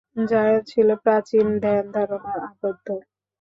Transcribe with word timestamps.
জায়ন 0.29 0.59
ছিল 0.69 0.89
প্রাচীন 1.03 1.47
ধ্যানধারণায় 1.63 2.41
আবদ্ধ! 2.47 2.87